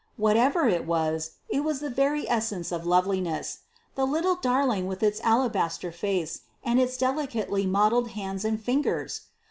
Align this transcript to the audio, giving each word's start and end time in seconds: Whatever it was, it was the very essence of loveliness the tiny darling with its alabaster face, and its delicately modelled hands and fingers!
Whatever 0.17 0.67
it 0.67 0.87
was, 0.87 1.33
it 1.47 1.59
was 1.63 1.79
the 1.79 1.87
very 1.91 2.27
essence 2.27 2.71
of 2.71 2.87
loveliness 2.87 3.59
the 3.93 4.07
tiny 4.07 4.35
darling 4.41 4.87
with 4.87 5.03
its 5.03 5.19
alabaster 5.21 5.91
face, 5.91 6.41
and 6.63 6.79
its 6.79 6.97
delicately 6.97 7.67
modelled 7.67 8.07
hands 8.09 8.43
and 8.43 8.59
fingers! 8.59 9.21